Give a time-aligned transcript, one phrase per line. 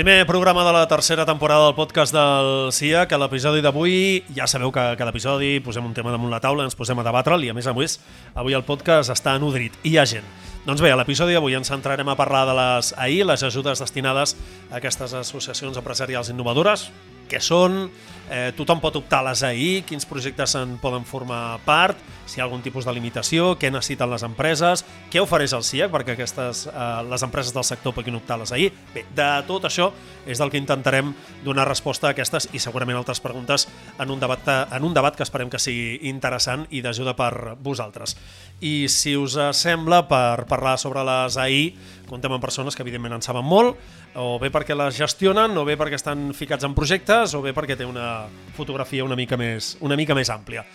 [0.00, 4.70] Primer programa de la tercera temporada del podcast del CIA, que l'episodi d'avui, ja sabeu
[4.72, 7.56] que cada episodi posem un tema damunt la taula, ens posem a debatre'l i a
[7.58, 7.98] més a més
[8.32, 10.24] avui el podcast està nodrit i hi ha gent.
[10.64, 14.38] Doncs bé, a l'episodi d'avui ens centrarem a parlar de les AI, les ajudes destinades
[14.70, 16.88] a aquestes associacions empresarials innovadores,
[17.30, 17.86] què són,
[18.30, 21.98] eh, tothom pot optar a les AI, quins projectes en poden formar part,
[22.30, 25.90] si hi ha algun tipus de limitació, què necessiten les empreses, què ofereix el CIAC
[25.90, 28.70] perquè aquestes, eh, les empreses del sector puguin optar a les AI.
[28.94, 29.90] Bé, de tot això
[30.26, 31.12] és del que intentarem
[31.44, 33.66] donar resposta a aquestes i segurament altres preguntes
[33.98, 38.16] en un debat, en un debat que esperem que sigui interessant i d'ajuda per vosaltres.
[38.60, 41.74] I si us sembla, per parlar sobre les AI,
[42.10, 43.78] contem amb persones que evidentment en saben molt,
[44.18, 47.78] o bé perquè les gestionen, o bé perquè estan ficats en projectes, o bé perquè
[47.78, 50.66] té una fotografia una mica més, una mica més àmplia.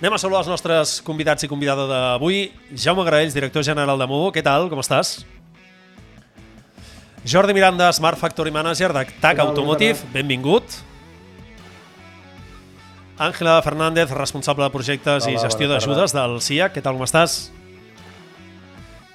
[0.00, 2.46] Anem a saludar els nostres convidats i convidada d'avui.
[2.72, 4.30] Jaume Graells, director general de Movo.
[4.32, 4.70] Què tal?
[4.72, 5.18] Com estàs?
[7.28, 10.08] Jordi Miranda, Smart Factory Manager de TAC Hola, Automotive.
[10.14, 10.80] Benvingut.
[13.20, 16.78] Àngela Fernández, responsable de projectes Hola, i gestió d'ajudes del CIAC.
[16.78, 17.50] Què tal, com estàs?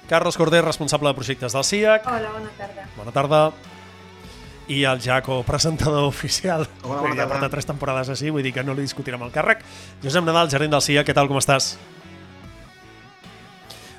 [0.08, 2.06] Carlos Corder, responsable de projectes del CIAC.
[2.06, 2.88] Hola, bona tarda.
[2.96, 3.40] Bona tarda.
[4.68, 6.68] I el Jaco, presentador oficial.
[6.82, 7.22] Hola, bona tarda.
[7.22, 9.62] Ja porta tres temporades així, vull dir que no li discutirem el càrrec.
[10.02, 11.74] Josep Nadal, gerent del CIAC, què tal, com estàs?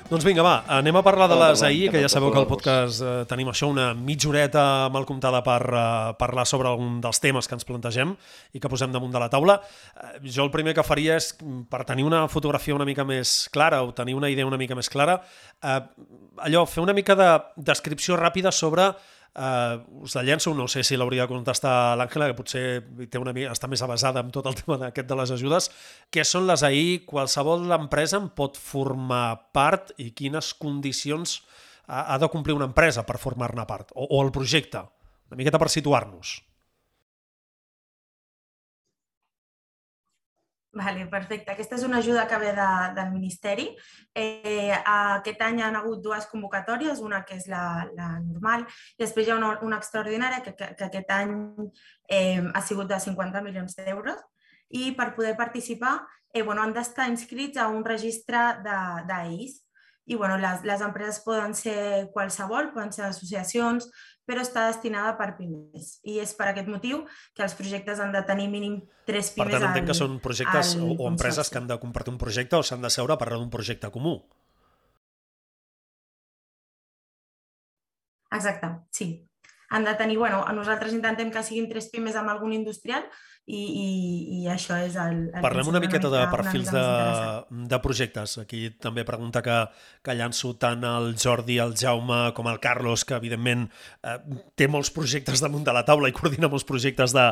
[0.08, 3.02] Doncs vinga, va, anem a parlar de les AI, que ja sabeu que al podcast
[3.04, 5.82] eh, tenim això, una mitja horeta mal comptada per eh,
[6.16, 8.14] parlar sobre algun dels temes que ens plantegem
[8.56, 9.58] i que posem damunt de la taula.
[10.00, 11.34] Eh, jo el primer que faria és,
[11.68, 14.88] per tenir una fotografia una mica més clara o tenir una idea una mica més
[14.88, 15.18] clara,
[15.60, 15.76] eh,
[16.48, 17.28] allò, fer una mica de
[17.68, 18.88] descripció ràpida sobre
[19.38, 22.62] Uh, us la llenço, no sé si l'hauria de contestar l'Àngela, que potser
[23.06, 25.68] té una mica, està més avasada amb tot el tema d'aquest de les ajudes.
[26.10, 27.04] Què són les AI?
[27.06, 31.38] Qualsevol empresa en pot formar part i quines condicions
[31.86, 33.94] ha, ha de complir una empresa per formar-ne part?
[33.94, 34.82] O, o el projecte?
[35.30, 36.34] Una miqueta per situar-nos.
[40.78, 41.50] Vale, perfecte.
[41.50, 43.64] Aquesta és una ajuda que ve de, del Ministeri.
[44.14, 47.62] Eh, aquest any hi ha hagut dues convocatòries, una que és la,
[47.96, 51.32] la normal i després hi ha una, una extraordinària que, que, que aquest any
[52.06, 54.22] eh, ha sigut de 50 milions d'euros
[54.68, 55.96] i per poder participar
[56.30, 59.58] eh, bueno, han d'estar inscrits a un registre d'AIs
[60.08, 63.90] i bueno, les, les empreses poden ser qualsevol, poden ser associacions,
[64.28, 65.94] però està destinada per pimes.
[66.04, 67.04] I és per aquest motiu
[67.36, 70.18] que els projectes han de tenir mínim tres pimes Per tant, entenc al, que són
[70.24, 73.20] projectes o, o empreses que han de compartir un projecte o s'han de seure a
[73.20, 74.18] parlar d'un projecte comú.
[78.28, 79.27] Exacte, sí.
[79.70, 83.04] Han de tenir, bueno, nosaltres intentem que siguin tres pimes amb algun industrial,
[83.48, 83.88] i, i,
[84.42, 85.22] i això és el...
[85.32, 86.82] el Parlem una miqueta de perfils de,
[87.70, 88.34] de projectes.
[88.42, 89.56] Aquí també pregunta que,
[90.04, 93.64] que llanço tant el Jordi, el Jaume com el Carlos, que evidentment
[94.04, 94.18] eh,
[94.52, 97.24] té molts projectes damunt de la taula i coordina molts projectes de,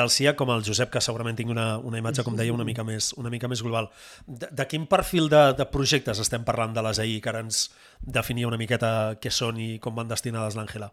[0.00, 2.86] del CIA, com el Josep, que segurament tingui una, una imatge, com deia, una mica
[2.88, 3.92] més, una mica més global.
[4.24, 7.66] De, de quin perfil de, de projectes estem parlant de les AI, que ara ens
[8.00, 10.88] definia una miqueta què són i com van destinades l'Àngela?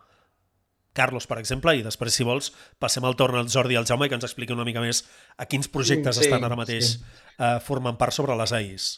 [0.98, 4.08] Carlos, per exemple, i després, si vols, passem el torn al Jordi i al Jaume
[4.08, 5.04] i que ens expliqui una mica més
[5.38, 7.04] a quins projectes sí, estan ara mateix sí.
[7.38, 8.94] eh, formant part sobre les AIs.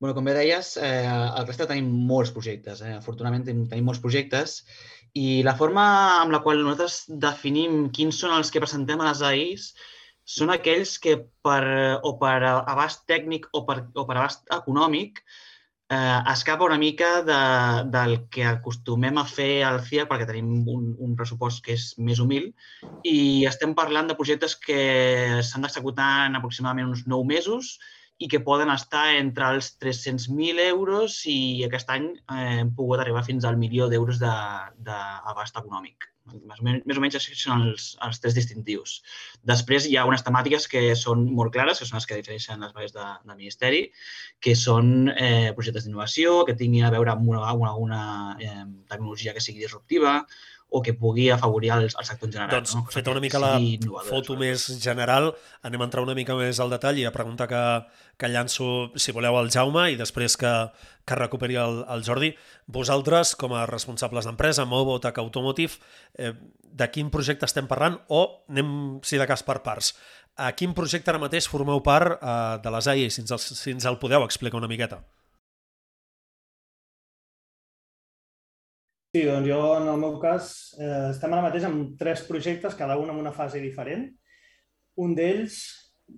[0.00, 2.80] Bueno, com bé deies, eh, al Resta tenim molts projectes.
[2.80, 2.94] Eh?
[2.96, 4.62] Afortunadament tenim, tenim molts projectes
[5.20, 5.84] i la forma
[6.22, 9.66] amb la qual nosaltres definim quins són els que presentem a les AIs
[10.36, 11.62] són aquells que per,
[12.06, 15.20] o per abast tècnic o per, o per abast econòmic
[15.90, 17.40] eh, escapa una mica de,
[17.90, 22.22] del que acostumem a fer al CIA perquè tenim un, un pressupost que és més
[22.22, 22.52] humil
[23.04, 24.82] i estem parlant de projectes que
[25.46, 27.74] s'han d'executar en aproximadament uns 9 mesos
[28.20, 33.24] i que poden estar entre els 300.000 euros i aquest any eh, hem pogut arribar
[33.26, 36.09] fins al milió d'euros d'abast econòmic.
[36.28, 38.98] Més o, menys, més o menys això són els, els tres distintius.
[39.50, 42.74] Després hi ha unes temàtiques que són molt clares, que són les que difereixen les
[42.76, 43.80] bases de, del Ministeri,
[44.44, 48.02] que són eh, projectes d'innovació, que tinguin a veure amb una, una, una
[48.38, 50.20] eh, tecnologia que sigui disruptiva,
[50.70, 52.50] o que pugui afavorir el, el sector en general.
[52.60, 52.84] Doncs, no?
[52.90, 53.58] feta una mica la
[54.06, 55.32] foto més general,
[55.66, 57.62] anem a entrar una mica més al detall i a preguntar que,
[58.16, 60.52] que llanço, si voleu, al Jaume i després que,
[61.04, 62.32] que recuperi el, el Jordi.
[62.70, 65.82] Vosaltres, com a responsables d'empresa, Movo, Tac Automotive,
[66.14, 66.32] eh,
[66.70, 69.94] de quin projecte estem parlant o anem, si de cas, per parts.
[70.40, 73.74] A quin projecte ara mateix formeu part eh, de les AI, si ens, el, si
[73.74, 75.02] ens el podeu explicar una miqueta?
[79.10, 80.48] Sí, doncs jo, en el meu cas,
[80.78, 84.04] eh, estem ara mateix amb tres projectes, cada un en una fase diferent.
[85.02, 85.56] Un d'ells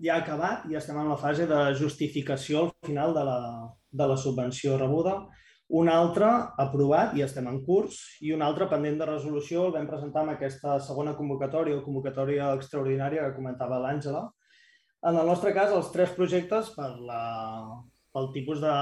[0.04, 3.38] ja ha acabat i estem en la fase de justificació al final de la,
[3.90, 5.22] de la subvenció rebuda.
[5.72, 6.26] un altre
[6.60, 10.32] aprovat i estem en curs i un altre pendent de resolució el vam presentar en
[10.34, 14.26] aquesta segona convocatòria o convocatòria extraordinària que comentava l'Àngela.
[15.08, 17.22] En el nostre cas, els tres projectes, per la,
[18.12, 18.72] pel tipus de,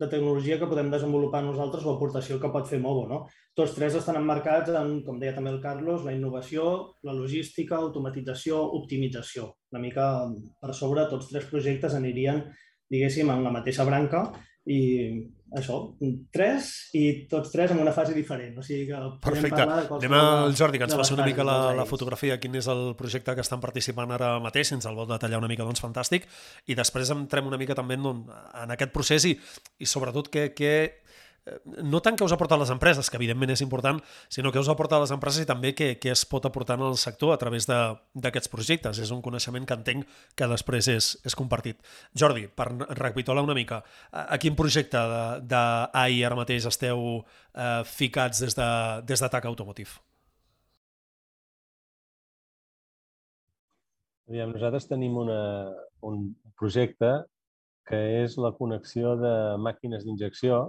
[0.00, 3.06] de tecnologia que podem desenvolupar nosaltres o aportació que pot fer Movo.
[3.08, 3.20] No?
[3.56, 6.66] Tots tres estan emmarcats en, com deia també el Carlos, la innovació,
[7.08, 9.48] la logística, automatització, optimització.
[9.72, 10.06] Una mica
[10.60, 12.44] per sobre, tots tres projectes anirien,
[12.92, 14.26] diguéssim, en la mateixa branca
[14.68, 14.80] i
[15.56, 15.76] això,
[16.34, 18.56] tres i tots tres en una fase diferent.
[18.60, 19.64] O sigui que Perfecte.
[19.64, 23.34] Anem al Jordi, que ens faci una mica la, la fotografia, quin és el projecte
[23.34, 26.28] que estan participant ara mateix, si ens el vol detallar una mica, doncs fantàstic,
[26.70, 28.24] i després entrem una mica també en,
[28.62, 29.36] en aquest procés i,
[29.78, 30.74] i sobretot què, què,
[31.82, 35.00] no tant que us aporta les empreses, que evidentment és important, sinó que us aporta
[35.00, 38.52] les empreses i també què, què es pot aportar en el sector a través d'aquests
[38.52, 39.00] projectes.
[39.00, 40.06] És un coneixement que entenc
[40.36, 41.80] que després és, és compartit.
[42.14, 43.80] Jordi, per recapitular una mica,
[44.12, 45.00] a quin projecte
[45.48, 48.70] d'AI ara mateix esteu eh, ficats des de,
[49.08, 49.98] des d'Atac Automotive?
[54.30, 55.40] Aviam, nosaltres tenim una,
[56.06, 57.08] un projecte
[57.88, 60.68] que és la connexió de màquines d'injecció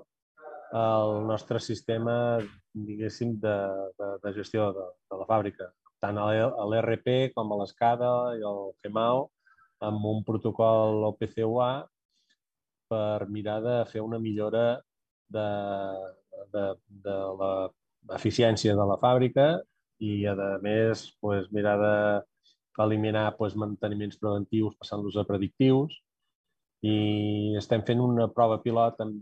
[0.71, 2.39] el nostre sistema,
[2.73, 3.55] diguéssim, de,
[3.99, 5.67] de, de gestió de, de la fàbrica,
[6.01, 6.27] tant a
[6.71, 9.25] l'ERP com a l'ESCADA i el FEMAO,
[9.87, 11.71] amb un protocol OPC-UA
[12.91, 14.81] per mirar de fer una millora
[15.31, 15.47] de,
[16.53, 16.65] de,
[17.05, 19.47] de l'eficiència de la fàbrica
[20.01, 25.97] i, a més, pues, mirar d'eliminar pues, manteniments preventius passant-los a predictius.
[26.81, 29.19] I estem fent una prova pilot amb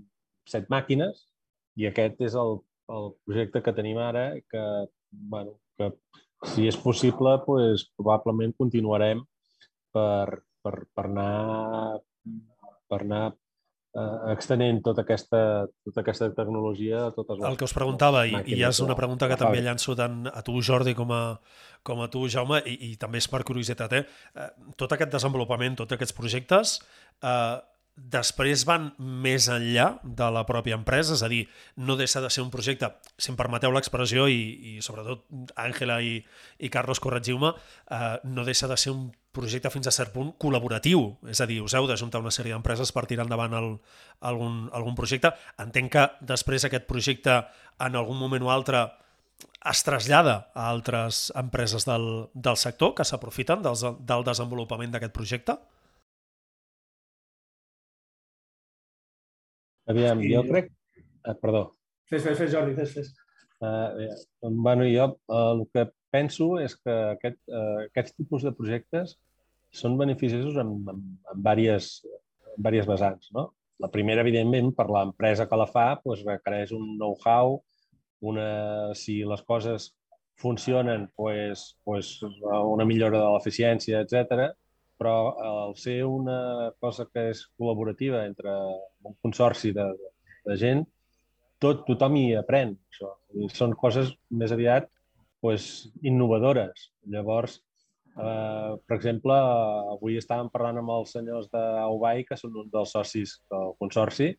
[0.47, 1.28] set màquines
[1.79, 2.57] i aquest és el,
[2.91, 4.63] el projecte que tenim ara, que,
[5.11, 5.91] bueno, que
[6.53, 9.23] si és possible, pues, probablement continuarem
[9.95, 11.99] per, per, per anar,
[12.91, 15.41] per anar eh, extenent tota aquesta,
[15.85, 19.29] tota aquesta tecnologia a totes les El que us preguntava, i, i és una pregunta
[19.31, 21.23] que també llanço tant a tu, Jordi, com a,
[21.83, 24.05] com a tu, Jaume, i, i també és per curiositat, eh?
[24.35, 26.79] eh tot aquest desenvolupament, tots aquests projectes,
[27.23, 27.57] eh,
[28.13, 31.43] després van més enllà de la pròpia empresa, és a dir,
[31.75, 35.25] no deixa de ser un projecte, si em permeteu l'expressió, i, i sobretot
[35.59, 36.19] Àngela i,
[36.59, 37.51] i Carlos, corregiu-me,
[37.91, 41.59] eh, no deixa de ser un projecte fins a cert punt col·laboratiu, és a dir,
[41.61, 43.73] us heu d'ajuntar una sèrie d'empreses per tirar endavant el,
[44.31, 45.33] algun, algun projecte.
[45.61, 47.41] Entenc que després aquest projecte
[47.79, 48.87] en algun moment o altre
[49.69, 53.75] es trasllada a altres empreses del, del sector que s'aprofiten del,
[54.07, 55.55] del desenvolupament d'aquest projecte?
[59.89, 60.33] Aviam, sí.
[60.33, 60.69] jo crec...
[61.25, 61.63] Ah, perdó.
[62.09, 63.13] Fes, fes, fes, Jordi, fes, fes.
[63.59, 69.17] Uh, bueno, jo uh, el que penso és que aquest, uh, aquests tipus de projectes
[69.75, 71.01] són beneficiosos en, en,
[71.33, 72.05] en, diverses,
[72.55, 73.31] en diverses vessants.
[73.35, 73.49] No?
[73.83, 77.59] La primera, evidentment, per l'empresa que la fa, doncs, requereix un know-how,
[78.29, 78.47] una,
[78.99, 79.91] si les coses
[80.39, 82.15] funcionen, doncs, doncs
[82.47, 84.53] una millora de l'eficiència, etc
[84.99, 88.51] però al ser una cosa que és col·laborativa entre
[89.07, 90.09] un consorci de, de,
[90.49, 90.83] de gent,
[91.63, 92.75] tot, tothom hi aprèn.
[92.91, 93.13] Això.
[93.39, 94.89] I són coses més aviat
[95.43, 96.89] pues, innovadores.
[97.13, 97.59] Llavors,
[98.15, 99.37] eh, per exemple,
[99.95, 104.33] avui estàvem parlant amb els senyors d'Aubai, que són un dels socis del consorci.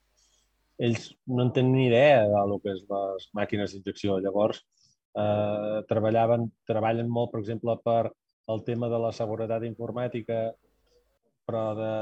[0.80, 4.20] Ells no en tenen ni idea del que és les màquines d'injecció.
[4.20, 4.62] Llavors,
[5.16, 8.12] eh, treballaven, treballen molt, per exemple, per
[8.54, 10.40] el tema de la seguretat informàtica,
[11.46, 11.92] però de,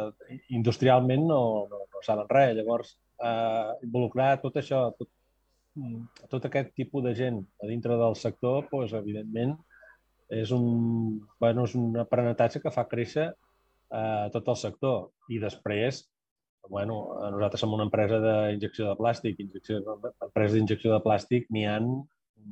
[0.56, 1.40] industrialment no,
[1.70, 2.54] no, no saben res.
[2.58, 5.10] Llavors, eh, involucrar tot això, tot,
[6.32, 9.56] tot aquest tipus de gent a dintre del sector, doncs, evidentment,
[10.28, 15.08] és un, bueno, és un aprenentatge que fa créixer eh, tot el sector.
[15.32, 16.02] I després,
[16.68, 16.98] bueno,
[17.32, 19.80] nosaltres som una empresa d'injecció de plàstic, injecció,
[20.26, 21.88] empresa d'injecció de plàstic n'hi han,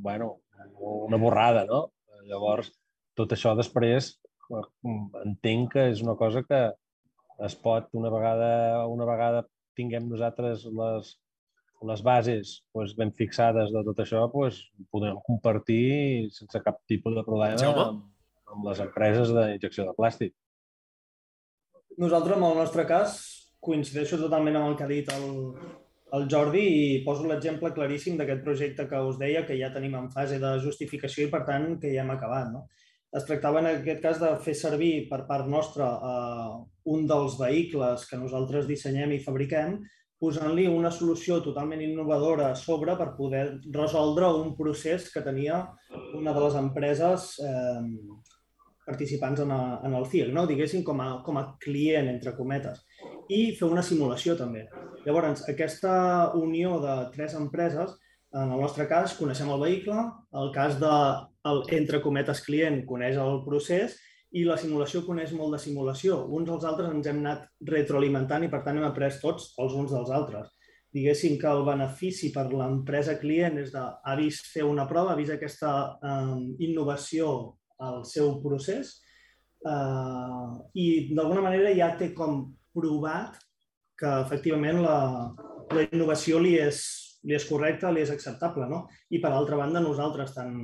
[0.06, 0.38] bueno,
[0.80, 1.90] una borrada, no?
[2.26, 2.72] Llavors,
[3.16, 4.14] tot això després
[5.24, 6.60] entenc que és una cosa que
[7.46, 8.50] es pot, una vegada,
[8.88, 9.44] una vegada
[9.76, 11.10] tinguem nosaltres les,
[11.90, 17.24] les bases doncs, ben fixades de tot això, doncs, podem compartir sense cap tipus de
[17.26, 18.04] problema amb,
[18.54, 20.36] amb les empreses d'injecció de plàstic.
[22.00, 23.18] Nosaltres, en el nostre cas,
[23.60, 25.28] coincideixo totalment amb el que ha dit el,
[26.16, 30.10] el Jordi i poso l'exemple claríssim d'aquest projecte que us deia que ja tenim en
[30.12, 32.52] fase de justificació i, per tant, que ja hem acabat.
[32.52, 32.66] No?
[33.16, 36.48] Es tractava en aquest cas de fer servir per part nostra eh,
[36.92, 39.78] un dels vehicles que nosaltres dissenyem i fabriquem,
[40.20, 43.44] posant-li una solució totalment innovadora a sobre per poder
[43.74, 45.60] resoldre un procés que tenia
[46.16, 47.82] una de les empreses eh,
[48.86, 50.46] participants en, a, en el CIR, no?
[50.48, 52.84] diguéssim com a, com a client, entre cometes.
[53.28, 54.68] i fer una simulació també.
[55.04, 55.94] Llavors, aquesta
[56.38, 57.96] unió de tres empreses,
[58.36, 60.02] en el nostre cas, coneixem el vehicle,
[60.40, 60.92] el cas de,
[61.48, 63.96] el, entre cometes, client coneix el procés
[64.36, 66.18] i la simulació coneix molt de simulació.
[66.36, 69.94] Uns als altres ens hem anat retroalimentant i, per tant, hem après tots els uns
[69.94, 70.50] dels altres.
[70.96, 75.18] Diguéssim que el benefici per l'empresa client és de ha vist fer una prova, ha
[75.18, 76.36] vist aquesta eh,
[76.68, 77.32] innovació
[77.84, 78.94] al seu procés
[79.68, 83.36] eh, i, d'alguna manera, ja té com provat
[83.96, 84.98] que, efectivament, la,
[85.72, 86.84] la innovació li és,
[87.26, 88.68] li és correcta, li és acceptable.
[88.70, 88.84] No?
[89.10, 90.54] I, per altra banda, nosaltres, tant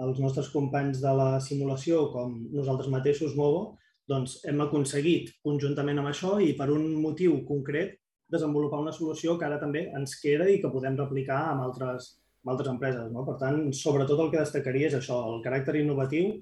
[0.00, 3.76] els nostres companys de la simulació com nosaltres mateixos, Movo,
[4.08, 7.98] doncs hem aconseguit, conjuntament amb això i per un motiu concret,
[8.30, 12.54] desenvolupar una solució que ara també ens queda i que podem replicar amb altres, amb
[12.54, 13.10] altres empreses.
[13.12, 13.26] No?
[13.26, 16.38] Per tant, sobretot el que destacaria és això, el caràcter innovatiu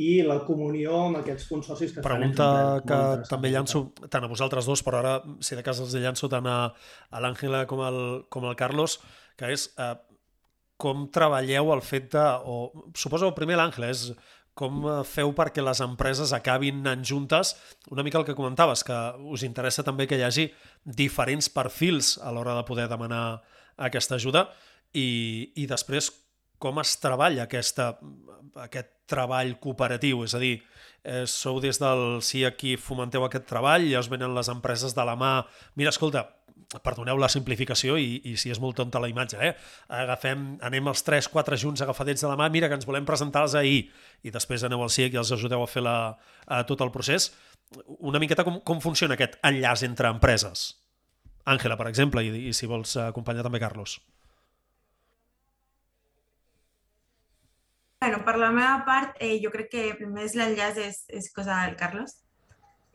[0.00, 2.46] i la comunió amb aquests consorcis que Pregunta
[2.80, 5.14] estan que també llanço tant a vosaltres dos, però ara,
[5.44, 6.58] si de cas els llanço tant a,
[7.10, 8.00] a l'Àngela com, al,
[8.32, 8.98] com al Carlos,
[9.40, 9.94] que és eh,
[10.80, 12.26] com treballeu el fet de...
[12.48, 14.08] O, suposo primer l'Àngela és
[14.56, 17.54] com eh, feu perquè les empreses acabin anant juntes?
[17.92, 18.96] Una mica el que comentaves, que
[19.32, 20.48] us interessa també que hi hagi
[20.84, 23.40] diferents perfils a l'hora de poder demanar
[23.80, 24.48] aquesta ajuda
[24.92, 26.10] i, i després
[26.60, 27.94] com es treballa aquesta,
[28.66, 30.24] aquest treball cooperatiu?
[30.26, 30.58] És a dir,
[31.02, 35.06] eh, sou des del CIA qui fomenteu aquest treball i us venen les empreses de
[35.08, 35.32] la mà...
[35.80, 36.26] Mira, escolta,
[36.84, 39.54] perdoneu la simplificació i, i si és molt tonta la imatge, eh?
[40.00, 43.88] Agafem, anem els 3-4 junts agafadets de la mà, mira que ens volem presentar-los ahir
[44.22, 45.96] i després aneu al CIEC i els ajudeu a fer la,
[46.46, 47.32] a tot el procés.
[47.98, 50.68] Una miqueta com, com funciona aquest enllaç entre empreses?
[51.50, 53.98] Àngela, per exemple, i, i si vols acompanyar també Carlos.
[58.00, 61.74] Bueno, per la meva part, eh, jo crec que més l'enllaç és, és cosa del
[61.76, 62.14] Carlos.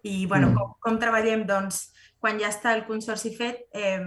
[0.01, 0.55] I bueno, mm.
[0.57, 1.43] com, com treballem?
[1.45, 1.83] Doncs
[2.25, 4.01] quan ja està el consorci fet, eh,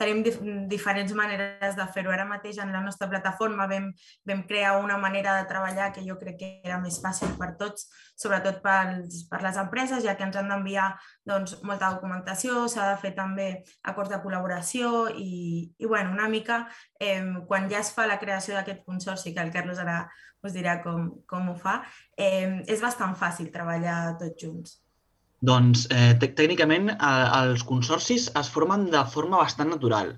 [0.00, 2.10] tenim dif diferents maneres de fer-ho.
[2.10, 3.86] Ara mateix en la nostra plataforma vam,
[4.26, 7.86] vam crear una manera de treballar que jo crec que era més fàcil per tots,
[8.18, 10.88] sobretot pels, per les empreses, ja que ens han d'enviar
[11.22, 13.48] doncs, molta documentació, s'ha de fer també
[13.86, 16.64] acords de col·laboració i, i bueno, una mica
[16.98, 20.08] eh, quan ja es fa la creació d'aquest consorci, que el Carlos ara
[20.42, 21.84] us dirà com, com ho fa,
[22.18, 24.80] eh, és bastant fàcil treballar tots junts.
[25.42, 27.06] Doncs eh, tècnicament eh,
[27.40, 30.12] els consorcis es formen de forma bastant natural.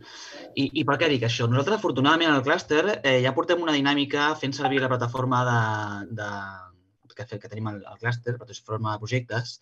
[0.55, 1.49] I, I per què dic això?
[1.49, 5.63] Nosaltres, afortunadament, al clúster eh, ja portem una dinàmica fent servir la plataforma de,
[6.21, 6.29] de,
[7.15, 9.57] que, que tenim al, al clúster, plataforma de projectes,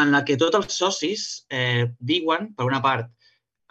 [0.00, 3.12] en la que tots els socis eh, diuen, per una part,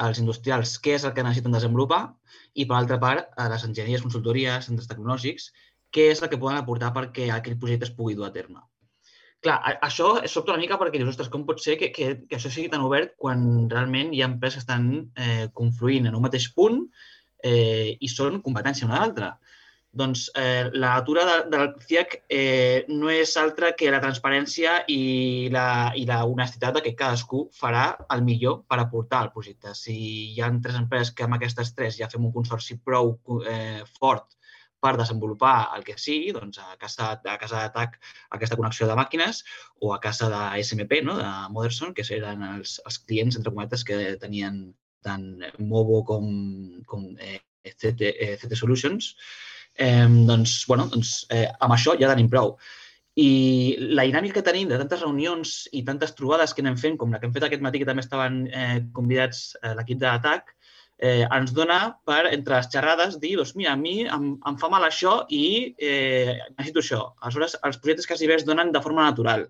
[0.05, 2.03] als industrials què és el que necessiten desenvolupar
[2.53, 5.49] i, per altra part, a les enginyeries, consultories, centres tecnològics,
[5.95, 8.61] què és el que poden aportar perquè aquell projecte es pugui dur a terme.
[9.45, 12.49] Clar, això sobta una mica perquè dius, ostres, com pot ser que, que, que això
[12.49, 14.87] sigui tan obert quan realment hi ha empreses que estan
[15.21, 16.79] eh, confluint en un mateix punt
[17.45, 19.27] eh, i són competència una a l'altra?
[20.01, 25.03] Doncs eh, la natura de, del CIAC eh, no és altra que la transparència i
[25.53, 27.85] la, i la honestitat de que cadascú farà
[28.17, 29.75] el millor per aportar al projecte.
[29.77, 29.95] Si
[30.33, 33.13] hi ha tres empreses que amb aquestes tres ja fem un consorci prou
[33.45, 34.34] eh, fort
[34.85, 37.97] per desenvolupar el que sigui, doncs a casa, a casa d'atac
[38.37, 39.41] aquesta connexió de màquines
[39.81, 41.17] o a casa de SMP, no?
[41.17, 44.67] de Moderson, que eren els, els clients, entre cometes, que tenien
[45.05, 45.25] tant
[45.59, 46.29] Movo com,
[46.89, 49.13] com eh, CT, eh, CT Solutions.
[49.75, 52.55] Eh, doncs, bueno, doncs, eh, amb això ja tenim prou.
[53.15, 53.29] I
[53.95, 57.19] la dinàmica que tenim de tantes reunions i tantes trobades que anem fent, com la
[57.19, 60.51] que hem fet aquest matí, que també estaven eh, convidats eh, l'equip d'atac,
[60.97, 64.69] eh, ens dona per, entre les xerrades, dir, doncs mira, a mi em, em fa
[64.71, 65.45] mal això i
[65.77, 67.01] eh, necessito això.
[67.21, 69.47] Aleshores, els projectes quasi bé es donen de forma natural.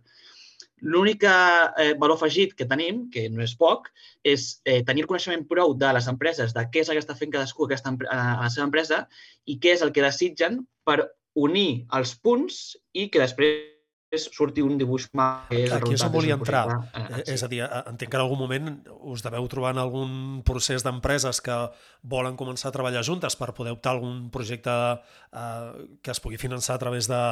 [0.86, 3.88] L'únic eh, valor afegit que tenim, que no és poc,
[4.24, 7.16] és eh, tenir el coneixement prou de les empreses, de què és el que està
[7.18, 9.06] fent cadascú aquesta, a la seva empresa
[9.46, 11.00] i què és el que desitgen per
[11.36, 13.75] unir els punts i que després
[14.18, 16.66] surti un dibuix que és Aquí és on volia entrar.
[16.94, 20.42] Eh, és a dir, eh, entenc que en algun moment us deveu trobar en algun
[20.48, 21.58] procés d'empreses que
[22.04, 26.38] volen començar a treballar juntes per poder optar a algun projecte eh, que es pugui
[26.38, 27.24] finançar a través de,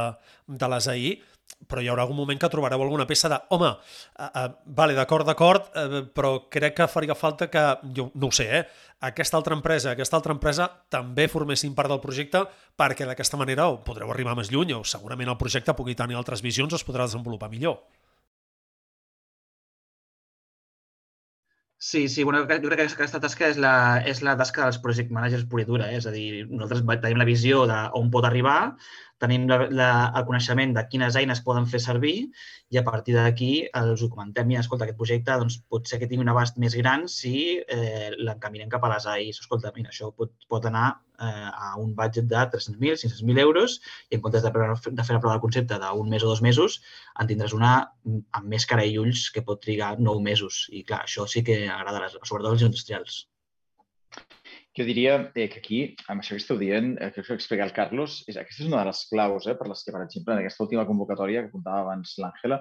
[0.47, 1.21] de les AI
[1.67, 5.27] però hi haurà algun moment que trobareu alguna peça de home, uh, uh, vale, d'acord,
[5.27, 7.63] d'acord, uh, però crec que faria falta que,
[7.95, 8.63] jo no ho sé, eh,
[9.09, 12.45] aquesta altra empresa, aquesta altra empresa també formessin part del projecte
[12.79, 16.45] perquè d'aquesta manera o podreu arribar més lluny o segurament el projecte pugui tenir altres
[16.45, 17.81] visions o es podrà desenvolupar millor.
[21.85, 25.09] Sí, sí, bueno, jo crec que aquesta tasca és la, és la tasca dels project
[25.11, 25.97] managers pura i dura, eh?
[25.99, 28.77] és a dir, nosaltres tenim la visió d'on pot arribar,
[29.23, 29.89] tenim la, la,
[30.19, 32.15] el coneixement de quines eines poden fer servir
[32.73, 36.09] i a partir d'aquí els ho comentem i escolta, aquest projecte doncs, pot ser que
[36.11, 39.41] tingui un abast més gran si eh, l'encaminem cap a les AIs.
[39.45, 40.87] Escolta, mira, això pot, pot anar
[41.19, 45.21] eh, a un budget de 300.000, 500.000 euros i en comptes de, de fer la
[45.21, 46.79] prova del concepte d'un mes o dos mesos,
[47.19, 47.73] en tindràs una
[48.05, 50.65] amb més cara i ulls que pot trigar nou mesos.
[50.71, 53.23] I clar, això sí que agrada, sobretot als industrials.
[54.77, 57.75] Jo diria eh, que aquí, amb això que esteu dient, eh, que us explicar el
[57.75, 60.41] Carlos, és, aquesta és una de les claus eh, per les que, per exemple, en
[60.41, 62.57] aquesta última convocatòria que apuntava abans l'Àngela,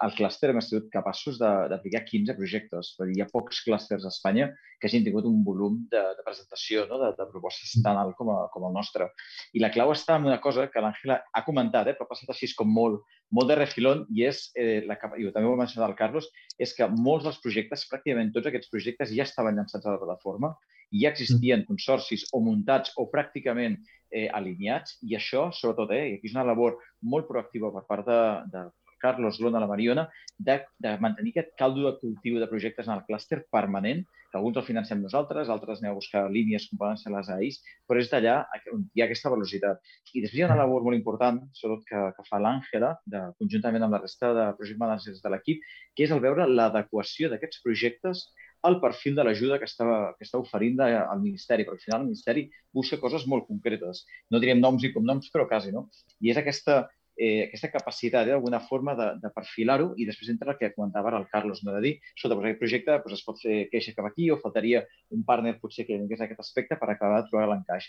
[0.00, 2.92] al clúster hem estat capaços d'aplicar 15 projectes.
[2.96, 4.48] Però hi ha pocs clústers a Espanya
[4.80, 6.98] que hagin tingut un volum de, de presentació, no?
[7.02, 9.10] de, de propostes tan alt com, a, com el nostre.
[9.54, 12.32] I la clau està en una cosa que l'Àngela ha comentat, eh, però ha passat
[12.34, 15.90] així com molt, molt de refilón, i és, eh, la, i també ho ha mencionat
[15.90, 19.94] el Carlos, és que molts dels projectes, pràcticament tots aquests projectes ja estaven llançats a
[19.94, 20.54] la plataforma,
[20.92, 23.78] i ja existien consorcis o muntats o pràcticament
[24.12, 26.76] eh, alineats, i això, sobretot, eh, i aquí és una labor
[27.14, 28.22] molt proactiva per part de,
[28.52, 28.66] de
[29.02, 30.06] Carlos, l'Ona, la Mariona,
[30.38, 34.56] de, de mantenir aquest caldo de cultiu de projectes en el clúster permanent, que alguns
[34.56, 38.08] el financem nosaltres, altres aneu a buscar línies com poden ser les AIs, però és
[38.08, 38.38] d'allà
[38.72, 39.82] on hi ha aquesta velocitat.
[40.16, 42.94] I després hi ha una labor molt important, sobretot que, que fa l'Àngela,
[43.42, 47.60] conjuntament amb la resta de project managers de l'equip, que és el veure l'adequació d'aquests
[47.66, 48.24] projectes
[48.62, 49.84] al perfil de l'ajuda que, està,
[50.16, 54.04] que està oferint de, al Ministeri, perquè al final el Ministeri busca coses molt concretes.
[54.30, 55.88] No direm noms i cognoms, però quasi, no?
[56.22, 56.84] I és aquesta
[57.16, 61.12] eh, aquesta capacitat eh, d'alguna forma de, de perfilar-ho i després entra el que comentava
[61.12, 61.74] ara el Carlos, no?
[61.76, 64.84] de dir, escolta, doncs aquest projecte doncs es pot fer queixa cap aquí o faltaria
[65.16, 67.88] un partner potser que vingués aquest aspecte per acabar de trobar l'encaix.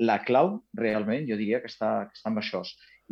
[0.00, 2.62] La clau, realment, jo diria que està, que està amb això.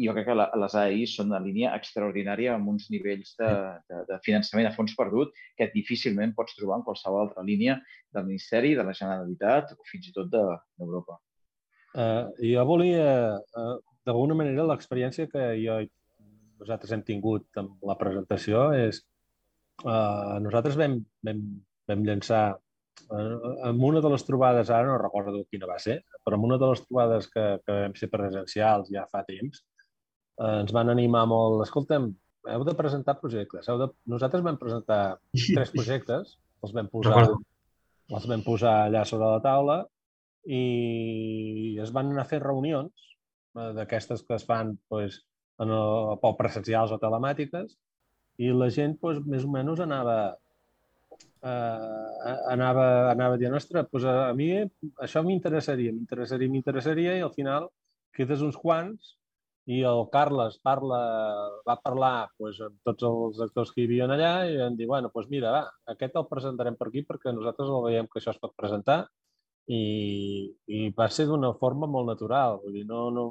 [0.01, 3.51] I jo crec que la, les AI són una línia extraordinària amb uns nivells de,
[3.91, 7.77] de, de finançament a fons perdut que difícilment pots trobar en qualsevol altra línia
[8.15, 11.19] del Ministeri, de la Generalitat o fins i tot d'Europa.
[11.19, 11.27] De,
[11.91, 13.79] Uh, jo volia uh,
[14.11, 15.79] d'alguna manera l'experiència que jo
[16.61, 19.01] nosaltres hem tingut amb la presentació és
[19.85, 21.43] uh, nosaltres vam, vam,
[21.89, 23.37] vam llançar uh,
[23.71, 26.73] en una de les trobades, ara no recordo quina va ser, però en una de
[26.73, 29.63] les trobades que, que vam ser presencials ja fa temps,
[30.41, 32.11] uh, ens van animar molt, escolta'm,
[32.51, 33.69] heu de presentar projectes.
[33.69, 33.89] Heu de...
[34.09, 35.03] Nosaltres vam presentar
[35.57, 37.25] tres projectes, els vam posar,
[38.11, 39.81] els vam posar allà sobre la taula
[40.49, 43.10] i es van anar a fer reunions Eh,
[43.55, 45.23] d'aquestes que es fan pues,
[45.61, 47.77] en el, o presencials o telemàtiques,
[48.41, 50.17] i la gent pues, més o menys anava,
[51.45, 54.53] eh, anava, anava dient, ostres, pues a, mi
[55.05, 57.69] això m'interessaria, m'interessaria, m'interessaria, i al final
[58.17, 59.17] quedes uns quants
[59.71, 61.01] i el Carles parla,
[61.69, 65.13] va parlar pues, amb tots els actors que hi havia allà i em diu, bueno,
[65.15, 68.41] doncs mira, va, aquest el presentarem per aquí perquè nosaltres el veiem que això es
[68.43, 69.03] pot presentar
[69.69, 69.83] i,
[70.67, 72.61] i va ser d'una forma molt natural.
[72.65, 73.27] Vull dir, no, no...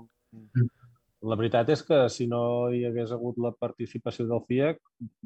[1.29, 4.77] La veritat és que si no hi hagués hagut la participació del FIAC,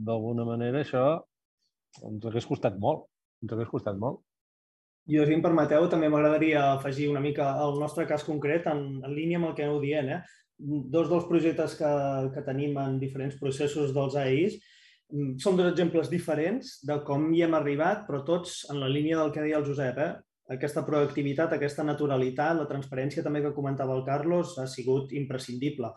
[0.07, 1.03] d'alguna manera això
[2.01, 3.05] ens hagués costat molt.
[3.43, 4.23] Ens hagués costat molt.
[5.03, 9.11] Jo, si em permeteu, també m'agradaria afegir una mica el nostre cas concret en, en
[9.11, 10.09] línia amb el que aneu dient.
[10.15, 10.19] Eh?
[10.93, 11.89] Dos dels projectes que,
[12.33, 14.55] que tenim en diferents processos dels AIs
[15.11, 19.19] mm, són dos exemples diferents de com hi hem arribat, però tots en la línia
[19.19, 19.99] del que deia el Josep.
[19.99, 20.13] Eh?
[20.51, 25.93] Aquesta proactivitat, aquesta naturalitat, la transparència també que comentava el Carlos ha sigut imprescindible.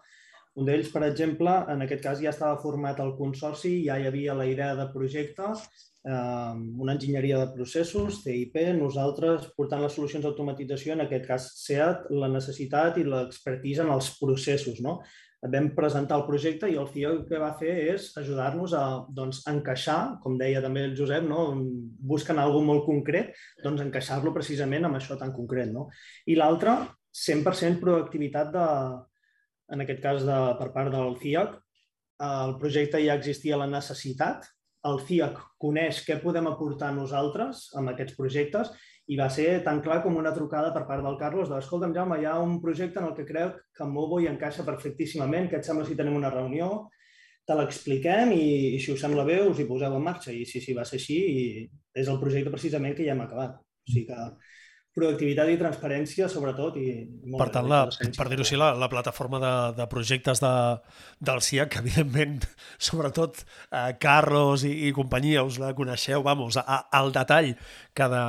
[0.56, 4.36] Un d'ells, per exemple, en aquest cas ja estava format el consorci, ja hi havia
[4.38, 6.54] la idea de projecte, eh,
[6.84, 12.30] una enginyeria de processos, CIP, nosaltres portant les solucions d'automatització, en aquest cas SEAT, la
[12.32, 14.80] necessitat i l'expertisa en els processos.
[14.80, 15.02] No?
[15.42, 19.42] Vam presentar el projecte i el CIO el que va fer és ajudar-nos a doncs,
[19.50, 21.48] encaixar, com deia també el Josep, no?
[22.12, 25.70] busquen alguna molt concret, doncs encaixar-lo precisament amb això tan concret.
[25.72, 25.88] No?
[26.26, 26.78] I l'altre,
[27.16, 28.66] 100% proactivitat de,
[29.72, 31.56] en aquest cas de, per part del CIOC.
[32.26, 34.46] El projecte ja existia la necessitat,
[34.88, 38.72] el CIOC coneix què podem aportar nosaltres amb aquests projectes
[39.06, 42.18] i va ser tan clar com una trucada per part del Carlos de escolta'm, Jaume,
[42.18, 45.68] hi ha un projecte en el que crec que Movo hi encaixa perfectíssimament, que et
[45.68, 46.88] sembla si tenim una reunió,
[47.46, 50.34] te l'expliquem i, i si us sembla bé us hi poseu en marxa.
[50.34, 51.44] I sí, sí, va ser així i
[51.94, 53.60] és el projecte precisament que ja hem acabat.
[53.62, 54.18] O sigui que
[54.96, 56.78] proactivitat i transparència, sobretot.
[56.80, 56.92] I
[57.28, 57.82] molt per tant, la,
[58.16, 60.52] per dir-ho així, la, la plataforma de, de projectes de,
[61.28, 62.46] del CIA, que evidentment,
[62.88, 67.52] sobretot eh, Carlos i, i companyia, us la coneixeu, vamos, a, al detall,
[67.96, 68.22] cada,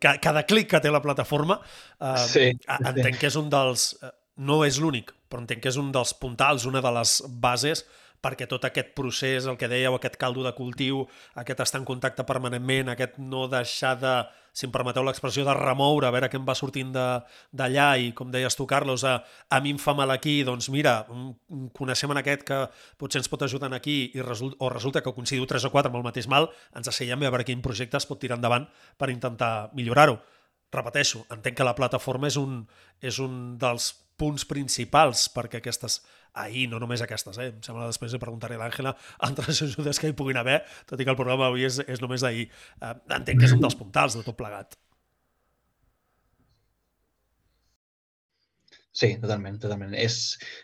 [0.00, 1.60] cada, cada clic que té la plataforma,
[1.98, 2.48] eh, sí,
[2.80, 3.20] entenc sí.
[3.22, 3.92] que és un dels...
[4.00, 7.82] Eh, no és l'únic, però entenc que és un dels puntals, una de les bases
[8.20, 11.06] perquè tot aquest procés, el que dèieu, aquest caldo de cultiu,
[11.40, 14.14] aquest estar en contacte permanentment, aquest no deixar de,
[14.52, 18.32] si em permeteu l'expressió, de remoure, a veure què em va sortint d'allà i, com
[18.32, 20.98] deies tu, Carlos, a, a mi em fa mal aquí, doncs mira,
[21.76, 22.60] coneixem en aquest que
[23.00, 26.02] potser ens pot ajudar aquí i result, o resulta que coincidiu 3 o 4 amb
[26.02, 29.70] el mateix mal, ens asseiem a veure quin projecte es pot tirar endavant per intentar
[29.72, 30.20] millorar-ho.
[30.70, 32.62] Repeteixo, entenc que la plataforma és un,
[33.02, 36.02] és un dels punts principals perquè aquestes,
[36.34, 37.48] ahir, no només aquestes, eh?
[37.54, 38.96] em sembla després de a l'Àngela
[39.28, 42.20] altres ajudes que hi puguin haver, tot i que el programa avui és, és només
[42.20, 42.48] d'ahir.
[42.80, 44.78] Eh, entenc que és un dels puntals de tot plegat.
[49.00, 49.92] Sí, totalment, totalment.
[49.94, 50.16] És,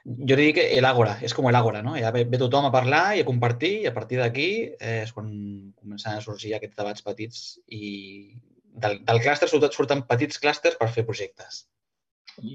[0.05, 1.94] jo diria que l'àgora, és com l'àgora, no?
[2.00, 5.12] Ja ve, ve tothom a parlar i a compartir i a partir d'aquí eh, és
[5.14, 5.31] quan
[5.79, 7.87] comencen a sorgir aquests debats petits i
[8.83, 11.62] del, del clúster surten petits clústers per fer projectes.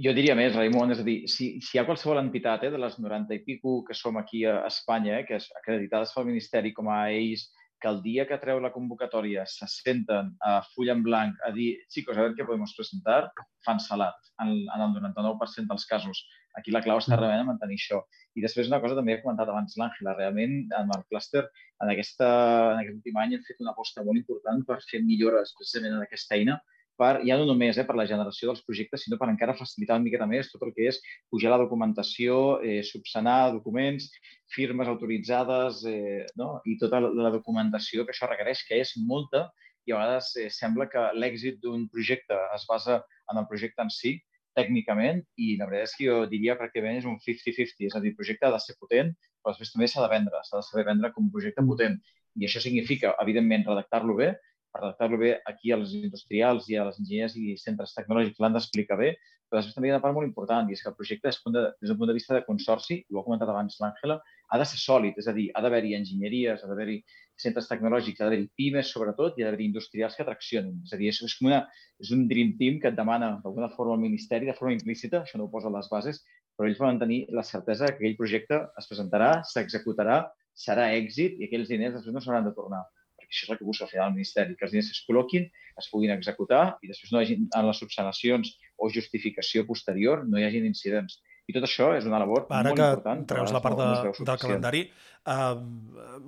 [0.06, 2.78] Jo diria més, Raimon, és a dir, si, si hi ha qualsevol entitat eh, de
[2.82, 6.74] les 90 i pico que som aquí a Espanya, eh, que és acreditades pel Ministeri
[6.76, 7.48] com a ells,
[7.82, 11.72] que el dia que treu la convocatòria se senten a full en blanc a dir,
[11.90, 13.24] xicos, a veure què podem presentar,
[13.66, 16.22] fan salat en, en el 99% dels casos.
[16.60, 18.04] Aquí la clau està realment a mantenir això.
[18.38, 22.30] I després una cosa també he comentat abans l'Àngela, realment amb el clúster en, aquesta,
[22.76, 26.06] en aquest últim any hem fet una aposta molt important per fer millores precisament en
[26.06, 26.60] aquesta eina
[27.02, 30.06] per, ja no només eh, per la generació dels projectes, sinó per encara facilitar una
[30.06, 31.02] miqueta més tot el que és
[31.34, 34.12] pujar la documentació, eh, subsanar documents,
[34.54, 36.54] firmes autoritzades eh, no?
[36.70, 39.48] i tota la documentació que això requereix, que és molta,
[39.88, 43.90] i a vegades eh, sembla que l'èxit d'un projecte es basa en el projecte en
[43.94, 44.20] si,
[44.58, 48.12] tècnicament, i la veritat és que jo diria pràcticament és un 50-50, és a dir,
[48.12, 50.86] el projecte ha de ser potent, però després també s'ha de vendre, s'ha de saber
[50.90, 51.98] vendre com un projecte potent.
[52.40, 54.34] I això significa, evidentment, redactar-lo bé,
[54.72, 58.98] per adaptar-lo bé aquí als industrials i a les enginyers i centres tecnològics l'han d'explicar
[59.00, 59.16] bé,
[59.52, 61.40] però després també hi ha una part molt important, i és que el projecte, des,
[61.44, 64.16] de, des del punt de vista de consorci, ho ha comentat abans l'Àngela,
[64.48, 67.02] ha de ser sòlid, és a dir, ha d'haver-hi enginyeries, ha d'haver-hi
[67.44, 70.78] centres tecnològics, ha d'haver-hi pimes, sobretot, i ha d'haver-hi industrials que traccionin.
[70.88, 71.60] És a dir, és, és, una,
[72.00, 75.42] és un dream team que et demana d'alguna forma el Ministeri, de forma implícita, això
[75.42, 76.24] no ho posa a les bases,
[76.56, 80.22] però ells volen tenir la certesa que aquell projecte es presentarà, s'executarà,
[80.56, 82.86] serà èxit i aquells diners després no s'hauran de tornar
[83.32, 85.48] això és el que busca al final el Ministeri, que els diners es col·loquin,
[85.80, 90.48] es puguin executar i després no hi en les subsanacions o justificació posterior no hi
[90.48, 91.22] hagin incidents.
[91.50, 93.24] I tot això és una labor Ara molt important.
[93.24, 94.82] Ara que treus la part de, del calendari,
[95.26, 95.56] uh,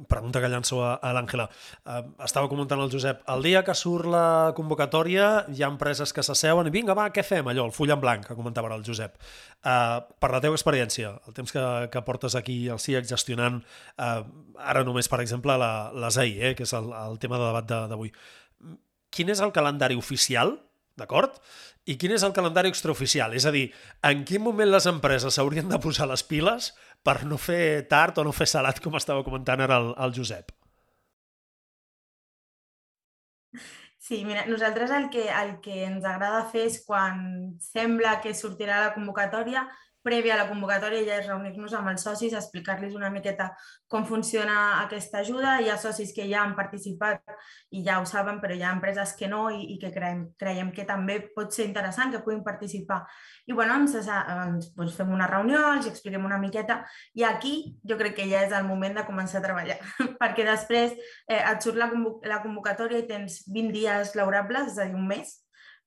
[0.09, 1.45] pregunta que llanço a, a l'Àngela.
[1.85, 4.25] Uh, estava comentant el Josep, el dia que surt la
[4.57, 7.47] convocatòria hi ha empreses que s'asseuen i vinga, va, què fem?
[7.51, 9.15] Allò, el full en blanc, que comentava ara el Josep.
[9.61, 13.61] Uh, per la teva experiència, el temps que, que portes aquí al CIEC gestionant,
[13.95, 14.19] uh,
[14.73, 15.73] ara només, per exemple, la,
[16.03, 18.11] les AI, eh, que és el, el tema de debat d'avui.
[19.13, 20.57] Quin és el calendari oficial
[20.97, 21.37] d'acord?
[21.83, 23.33] I quin és el calendari extraoficial?
[23.35, 23.65] És a dir,
[24.07, 26.71] en quin moment les empreses s'haurien de posar les piles
[27.03, 30.53] per no fer tard o no fer salat, com estava comentant ara el, el Josep?
[34.03, 37.19] Sí, mira, nosaltres el que, el que ens agrada fer és quan
[37.63, 39.67] sembla que sortirà la convocatòria,
[40.03, 43.49] prèvia a la convocatòria ja és reunir-nos amb els socis, explicar-los una miqueta
[43.87, 45.59] com funciona aquesta ajuda.
[45.61, 47.23] Hi ha socis que ja han participat
[47.71, 50.71] i ja ho saben, però hi ha empreses que no i, i que creiem, creiem
[50.75, 53.03] que també pot ser interessant que puguin participar.
[53.47, 56.81] I bueno, ens, ens doncs fem una reunió, els expliquem una miqueta
[57.15, 57.55] i aquí
[57.87, 59.79] jo crec que ja és el moment de començar a treballar,
[60.21, 60.93] perquè després
[61.27, 61.89] eh, et surt la,
[62.29, 65.42] la convocatòria i tens 20 dies laborables, és a dir, un mes,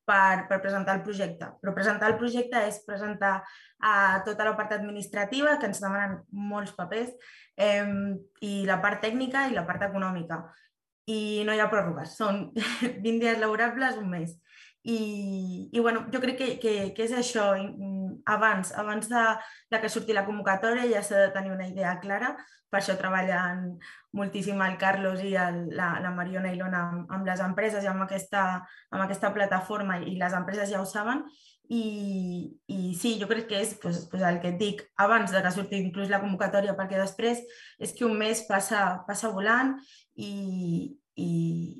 [0.07, 1.51] per, per presentar el projecte.
[1.61, 3.35] Però presentar el projecte és presentar
[3.83, 3.95] a
[4.27, 7.13] tota la part administrativa, que ens demanen molts papers,
[7.59, 7.85] eh,
[8.47, 10.45] i la part tècnica i la part econòmica.
[11.11, 12.47] I no hi ha pròrrogues, són
[13.05, 14.35] 20 dies laborables, un mes.
[14.87, 17.49] I, i bueno, jo crec que, que, que és això,
[18.31, 19.25] abans, abans de,
[19.73, 22.37] de que surti la convocatòria ja s'ha de tenir una idea clara,
[22.71, 23.77] per això treballen
[24.17, 27.91] moltíssim el Carlos i el, la, la Mariona i l'Ona amb, amb les empreses i
[27.91, 28.47] amb aquesta,
[28.91, 31.25] amb aquesta plataforma i les empreses ja ho saben
[31.69, 31.83] i,
[32.71, 35.55] i sí, jo crec que és pues, pues el que et dic abans de que
[35.55, 37.43] surti inclús la convocatòria perquè després
[37.83, 39.75] és que un mes passa, passa volant
[40.15, 41.29] i, i,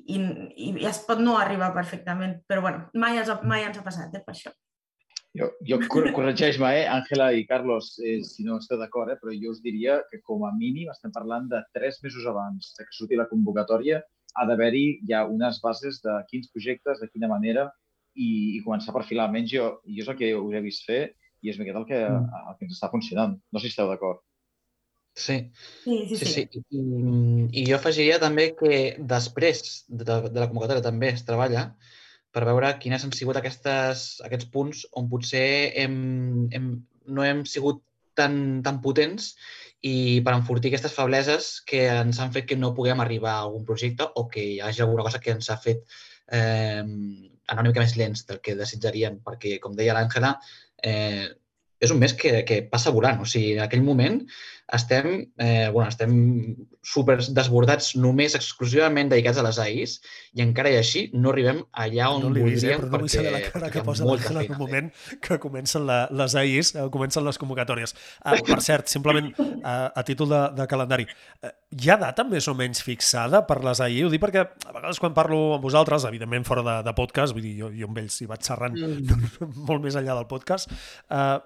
[0.09, 0.21] i,
[0.67, 4.23] i es pot no arribar perfectament, però bueno, mai, has, mai ens ha passat eh,
[4.25, 4.53] per això.
[5.37, 5.79] Jo, jo
[6.17, 9.99] corregeix-me, eh, Àngela i Carlos, eh, si no esteu d'acord, eh, però jo us diria
[10.11, 14.01] que com a mínim estem parlant de tres mesos abans de que surti la convocatòria
[14.37, 17.69] ha d'haver-hi ja unes bases de quins projectes, de quina manera
[18.15, 19.29] i, i començar a perfilar.
[19.29, 21.03] Almenys jo, jo és el que us he vist fer
[21.45, 22.41] i és el que, mm.
[22.41, 23.37] el que ens està funcionant.
[23.53, 24.25] No sé si esteu d'acord.
[25.17, 25.51] Sí.
[25.83, 26.27] Sí, sí, sí.
[26.27, 26.65] sí.
[26.77, 26.83] I,
[27.63, 31.71] I jo afegiria també que després de, de la convocatòria també es treballa
[32.37, 35.47] per veure quines han sigut aquestes, aquests punts on potser
[35.83, 35.95] hem,
[36.53, 36.67] hem,
[37.09, 37.81] no hem sigut
[38.17, 39.33] tan, tan potents
[39.89, 43.65] i per enfortir aquestes febleses que ens han fet que no puguem arribar a algun
[43.65, 45.81] projecte o que hi hagi alguna cosa que ens ha fet
[46.29, 50.35] eh, anar una mica més lents del que desitjarien, perquè, com deia l'Àngela,
[50.83, 51.29] eh,
[51.81, 53.21] és un mes que, que passa volant.
[53.23, 54.19] O sigui, en aquell moment
[54.73, 59.97] estem, eh, bueno, estem super desbordats només exclusivament dedicats a les AIs
[60.35, 63.13] i encara i així no arribem allà on no li voldríem eh, però no vull
[63.13, 64.91] saber la cara que posa l'Àngela en un moment
[65.23, 67.95] que comencen la, les AIs, eh, comencen les convocatòries.
[68.23, 69.31] Ah, per cert, simplement
[69.63, 71.07] a, a títol de, de calendari,
[71.43, 74.03] eh, hi ha data més o menys fixada per les AI?
[74.07, 77.47] Ho dic perquè a vegades quan parlo amb vosaltres, evidentment fora de, de podcast, vull
[77.47, 79.37] dir, jo, jo amb ells hi vaig xerrant mm.
[79.69, 80.75] molt més enllà del podcast,
[81.11, 81.37] eh,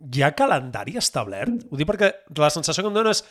[0.00, 1.66] hi ha calendari establert?
[1.70, 3.24] Ho dic perquè la sensació que em dona és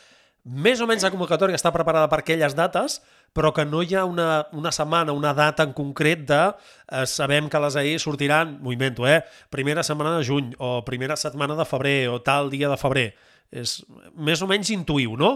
[0.45, 2.99] més o menys la convocatòria està preparada per aquelles dates,
[3.36, 7.49] però que no hi ha una, una setmana, una data en concret de eh, sabem
[7.51, 9.19] que les AI sortiran, m'ho invento, eh?
[9.53, 13.10] primera setmana de juny o primera setmana de febrer o tal dia de febrer.
[13.51, 13.79] És
[14.15, 15.34] més o menys intuïu, no?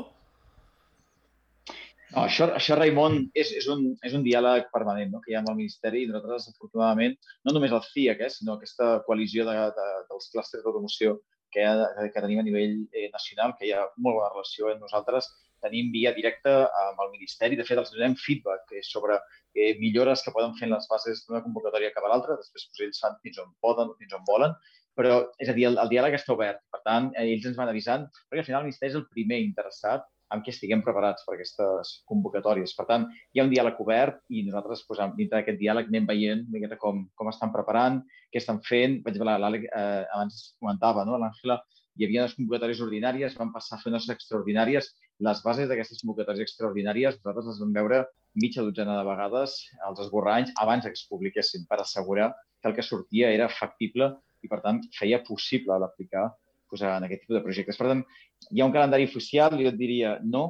[2.13, 5.21] No, això, això Raimon, és, és, un, és un diàleg permanent no?
[5.23, 7.15] que hi ha amb el Ministeri i nosaltres, afortunadament,
[7.47, 11.15] no només el CIAC, eh, sinó aquesta coalició de, de, dels clústers d'automoció
[11.56, 11.65] que,
[12.13, 15.32] que tenim a nivell eh, nacional, que hi ha molt bona relació amb nosaltres,
[15.65, 17.58] tenim via directa amb el Ministeri.
[17.58, 21.26] De fet, els donem feedback eh, sobre eh, millores que poden fer en les fases
[21.26, 22.38] d'una convocatòria cap a l'altra.
[22.38, 24.54] Després pues, ells fan fins on poden, fins on volen,
[24.93, 26.62] però és a dir, el, el diàleg està obert.
[26.69, 30.06] Per tant, ells ens van avisant, perquè al final el Ministeri és el primer interessat
[30.34, 32.74] amb què estiguem preparats per aquestes convocatòries.
[32.78, 36.43] Per tant, hi ha un diàleg obert i nosaltres, doncs, dintre d'aquest diàleg, anem veient
[36.54, 38.02] miqueta com, com estan preparant,
[38.34, 39.00] què estan fent.
[39.04, 41.19] Per exemple, l'Àlex eh, abans comentava, no?
[41.22, 41.62] l'Àngela,
[41.93, 44.89] hi havia unes convocatòries ordinàries, van passar a fer unes extraordinàries.
[45.28, 48.00] Les bases d'aquestes convocatòries extraordinàries nosaltres les vam veure
[48.41, 52.86] mitja dotzena de vegades als esborranys abans que es publiquessin per assegurar que el que
[52.88, 54.10] sortia era factible
[54.41, 56.32] i, per tant, feia possible l'aplicar
[56.74, 57.80] posar en aquest tipus de projectes.
[57.80, 58.04] Per tant,
[58.50, 60.46] hi ha un calendari oficial, jo et diria no,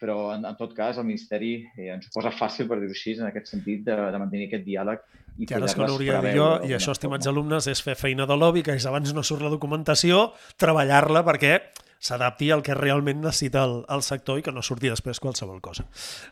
[0.00, 3.16] però en, en tot cas el Ministeri eh, ens ho posa fàcil, per dir-ho així,
[3.16, 5.04] en aquest sentit, de, de mantenir aquest diàleg
[5.36, 7.96] i que ara és que hauria de dir jo, i això, estimats alumnes, és fer
[7.98, 11.58] feina de lobby, que abans no surt la documentació, treballar-la perquè
[12.06, 15.88] s'adapti al que realment necessita el, el sector i que no surti després qualsevol cosa.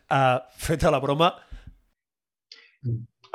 [0.09, 1.33] Uh, feta la broma...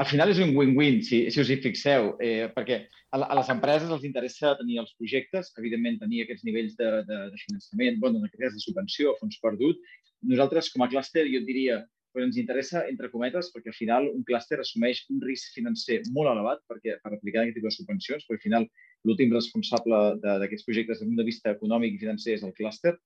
[0.01, 2.79] Al final és un win-win, si, si us hi fixeu, eh, perquè
[3.13, 7.19] a, a les empreses els interessa tenir els projectes, evidentment tenir aquests nivells de, de,
[7.35, 9.83] de finançament, bueno, en aquest cas de subvenció, fons perdut.
[10.31, 11.83] Nosaltres, com a clúster, jo diria,
[12.15, 16.33] però ens interessa, entre cometes, perquè al final un clúster assumeix un risc financer molt
[16.33, 18.69] elevat perquè, per aplicar aquest tipus de subvencions, perquè al final
[19.07, 22.97] l'últim responsable d'aquests projectes des d'un punt de vista econòmic i financer és el clúster,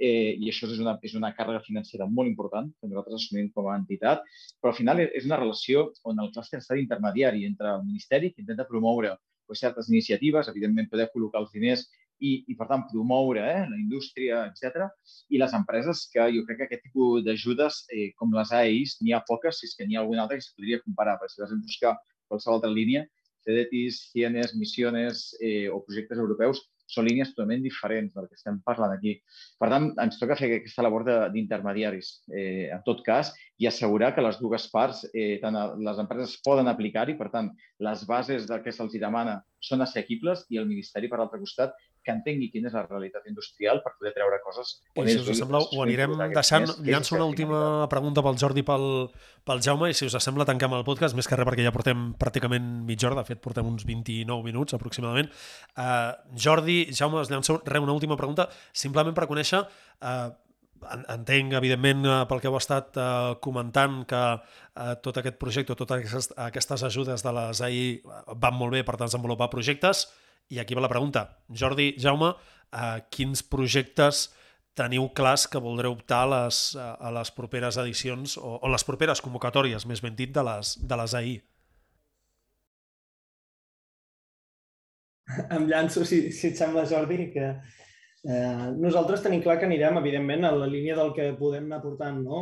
[0.00, 3.68] eh, i això és una, és una càrrega financera molt important que nosaltres assumim com
[3.68, 4.24] a entitat,
[4.60, 8.42] però al final és una relació on el clúster està d'intermediari entre el Ministeri, que
[8.44, 9.14] intenta promoure
[9.46, 11.86] pues, certes iniciatives, evidentment poder col·locar els diners
[12.20, 14.88] i, i per tant, promoure eh, la indústria, etc.
[15.32, 19.16] I les empreses, que jo crec que aquest tipus d'ajudes, eh, com les AEIs, n'hi
[19.16, 21.44] ha poques, si és que n'hi ha alguna altra que es podria comparar, perquè si
[21.44, 21.96] vas a buscar
[22.28, 23.06] qualsevol altra línia,
[23.44, 26.60] CEDETIS, CIENES, Missiones eh, o projectes europeus,
[26.90, 29.16] són línies totalment diferents del que estem parlant aquí.
[29.60, 34.24] Per tant, ens toca fer aquesta labor d'intermediaris, eh, en tot cas, i assegurar que
[34.24, 38.74] les dues parts, eh, tant les empreses poden aplicar-hi, per tant, les bases del que
[38.74, 42.82] se'ls demana són assequibles i el Ministeri, per l'altre costat, que entengui quina és la
[42.86, 44.72] realitat industrial per poder treure coses...
[44.96, 46.68] I si us sembla, ho anirem deixant.
[46.86, 47.60] Llanço una última
[47.92, 48.86] pregunta pel Jordi pel,
[49.46, 52.10] pel Jaume i si us sembla tanquem el podcast, més que res perquè ja portem
[52.20, 55.32] pràcticament mitja hora, de fet portem uns 29 minuts aproximadament.
[55.76, 60.30] Uh, Jordi, Jaume, us llanço re, una última pregunta, simplement per conèixer uh,
[61.12, 66.32] entenc, evidentment, pel que heu estat eh, comentant, que eh, tot aquest projecte, totes aquestes,
[66.48, 67.84] aquestes ajudes de les AI
[68.40, 70.06] van molt bé per desenvolupar projectes.
[70.50, 71.24] I aquí va la pregunta.
[71.54, 72.32] Jordi, Jaume,
[72.72, 74.28] eh, quins projectes
[74.74, 79.22] teniu clars que voldreu optar a les, a les properes edicions o, o les properes
[79.22, 81.36] convocatòries, més ben dit, de les, de les AI?
[85.54, 90.46] Em llanço, si, si et sembla, Jordi, que eh, nosaltres tenim clar que anirem, evidentment,
[90.46, 92.40] a la línia del que podem anar portant, no?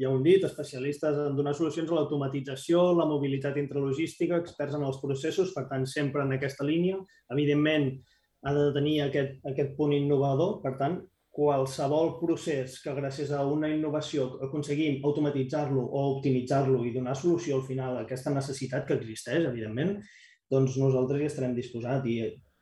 [0.00, 4.86] Ja ho hem dit, especialistes en donar solucions a l'automatització, la mobilitat intralogística, experts en
[4.88, 6.98] els processos, per tant, sempre en aquesta línia.
[7.34, 7.90] Evidentment,
[8.42, 11.00] ha de tenir aquest, aquest punt innovador, per tant,
[11.32, 17.64] qualsevol procés que gràcies a una innovació aconseguim automatitzar-lo o optimitzar-lo i donar solució al
[17.68, 19.96] final a aquesta necessitat que existeix, evidentment,
[20.52, 22.18] doncs nosaltres hi estarem disposats i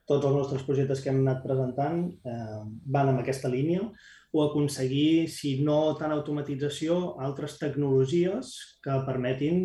[0.06, 2.62] tots els nostres projectes que hem anat presentant eh,
[2.94, 3.88] van en aquesta línia
[4.32, 8.52] o aconseguir, si no tant automatització, altres tecnologies
[8.84, 9.64] que permetin,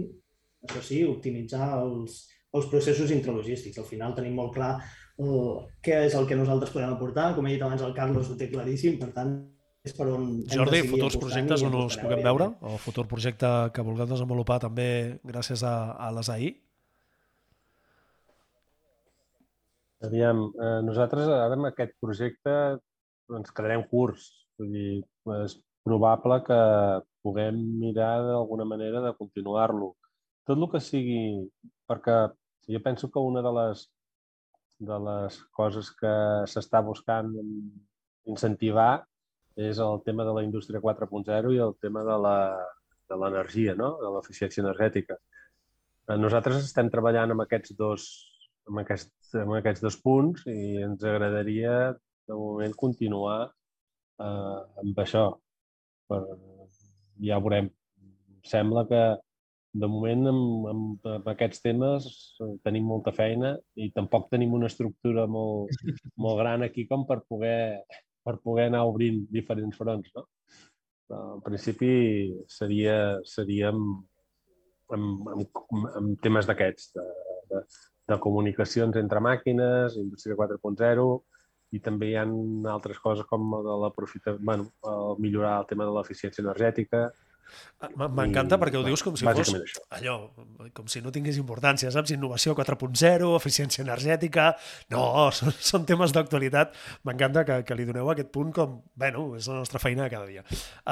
[0.66, 2.24] això sí, optimitzar els,
[2.56, 3.78] els processos intralogístics.
[3.78, 4.74] Al final tenim molt clar
[5.22, 5.36] el,
[5.86, 7.34] què és el que nosaltres podem aportar.
[7.36, 9.36] Com he dit abans, el Carlos ho té claríssim, per tant,
[9.86, 12.50] és per on Jordi, futurs projectes on us puguem veure?
[12.66, 14.88] O futur projecte que vulgueu desenvolupar també
[15.22, 16.56] gràcies a, a les AI?
[20.06, 22.56] Aviam, eh, nosaltres ara amb aquest projecte
[23.34, 24.45] ens quedarem curts.
[24.60, 24.92] Vull dir,
[25.42, 26.60] és probable que
[27.26, 29.94] puguem mirar d'alguna manera de continuar-lo.
[30.46, 31.20] Tot el que sigui,
[31.90, 32.18] perquè
[32.70, 33.84] jo penso que una de les,
[34.92, 36.14] de les coses que
[36.52, 37.34] s'està buscant
[38.26, 39.06] incentivar
[39.56, 42.18] és el tema de la indústria 4.0 i el tema de
[43.22, 43.96] l'energia, no?
[44.02, 45.18] de l'eficiència energètica.
[46.10, 48.08] Eh, nosaltres estem treballant amb aquests dos,
[48.70, 53.40] amb aquests, amb aquests dos punts i ens agradaria de moment continuar
[54.22, 55.28] eh, amb això.
[56.10, 56.22] Per,
[57.26, 57.70] ja veurem.
[58.46, 59.04] Sembla que
[59.76, 62.06] de moment amb, amb, amb aquests temes
[62.64, 65.74] tenim molta feina i tampoc tenim una estructura molt,
[66.24, 67.84] molt gran aquí com per poder,
[68.24, 70.14] per poder anar obrint diferents fronts.
[70.16, 70.26] No?
[71.06, 71.92] Però, en principi
[72.50, 72.96] seria,
[73.28, 74.00] seria amb,
[74.96, 75.60] amb, amb,
[75.92, 77.06] amb temes d'aquests, de,
[77.52, 77.62] de,
[78.14, 81.10] de comunicacions entre màquines, indústria 4.0,
[81.76, 82.26] i també hi ha
[82.72, 87.10] altres coses com de l'aprofitar, bueno, el millorar el tema de l'eficiència energètica,
[87.84, 89.82] Ah, m'encanta perquè ho dius com si fos això.
[89.98, 90.16] allò,
[90.76, 92.14] com si no tingués importància, saps?
[92.16, 94.54] Innovació 4.0, eficiència energètica...
[94.94, 96.76] No, són, són temes d'actualitat.
[97.08, 100.30] M'encanta que, que li doneu aquest punt com, bueno, és la nostra feina de cada
[100.30, 100.46] dia.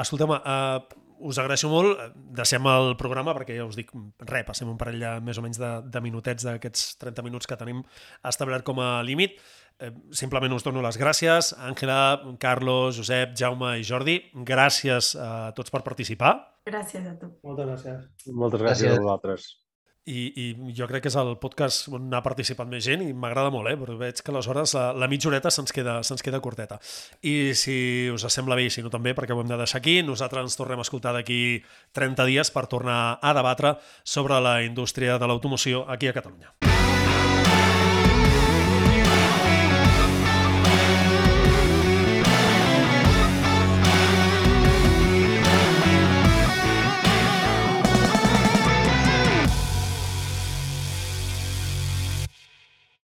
[0.04, 2.00] Escolteu-me, uh, us agraeixo molt.
[2.36, 3.90] Deixem el programa perquè ja us dic,
[4.28, 7.58] re, passem un parell de, més o menys de, de minutets d'aquests 30 minuts que
[7.60, 7.82] tenim
[8.30, 9.40] establert com a límit.
[9.80, 11.52] Eh, simplement us dono les gràcies.
[11.58, 16.36] Àngela, Carlos, Josep, Jaume i Jordi, gràcies a tots per participar.
[16.70, 17.34] Gràcies a tu.
[17.44, 18.32] Moltes gràcies.
[18.32, 18.98] Moltes gràcies, gràcies.
[18.98, 19.52] a vosaltres.
[20.04, 23.48] I, I jo crec que és el podcast on ha participat més gent i m'agrada
[23.52, 23.76] molt, eh?
[23.80, 26.76] però veig que aleshores la, la mitja horeta se'ns queda, se queda curteta.
[27.24, 30.44] I si us sembla bé, si no també, perquè ho hem de deixar aquí, nosaltres
[30.44, 31.64] ens tornem a escoltar d'aquí
[31.96, 36.73] 30 dies per tornar a debatre sobre la indústria de l'automoció aquí a Catalunya.